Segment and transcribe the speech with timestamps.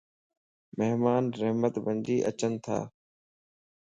[0.77, 2.77] مھمان رحمت بنجي اچينتا